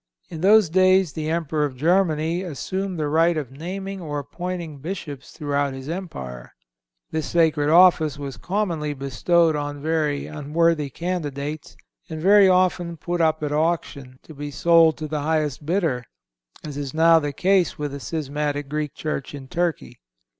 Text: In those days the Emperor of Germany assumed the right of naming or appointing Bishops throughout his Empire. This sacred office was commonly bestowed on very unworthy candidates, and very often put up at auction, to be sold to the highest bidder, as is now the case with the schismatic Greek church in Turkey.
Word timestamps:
In 0.29 0.41
those 0.41 0.67
days 0.67 1.13
the 1.13 1.29
Emperor 1.29 1.63
of 1.63 1.77
Germany 1.77 2.41
assumed 2.41 2.97
the 2.97 3.07
right 3.07 3.37
of 3.37 3.51
naming 3.51 4.01
or 4.01 4.17
appointing 4.17 4.79
Bishops 4.79 5.29
throughout 5.29 5.75
his 5.75 5.87
Empire. 5.87 6.53
This 7.11 7.27
sacred 7.29 7.69
office 7.69 8.17
was 8.17 8.35
commonly 8.35 8.95
bestowed 8.95 9.55
on 9.55 9.79
very 9.83 10.25
unworthy 10.25 10.89
candidates, 10.89 11.75
and 12.09 12.19
very 12.19 12.49
often 12.49 12.97
put 12.97 13.21
up 13.21 13.43
at 13.43 13.51
auction, 13.51 14.17
to 14.23 14.33
be 14.33 14.49
sold 14.49 14.97
to 14.97 15.07
the 15.07 15.21
highest 15.21 15.67
bidder, 15.67 16.05
as 16.63 16.77
is 16.77 16.95
now 16.95 17.19
the 17.19 17.31
case 17.31 17.77
with 17.77 17.91
the 17.91 17.99
schismatic 17.99 18.69
Greek 18.69 18.95
church 18.95 19.35
in 19.35 19.47
Turkey. 19.47 19.99